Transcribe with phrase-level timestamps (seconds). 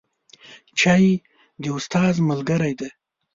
[0.79, 1.05] چای
[1.61, 2.89] د استاد ملګری دی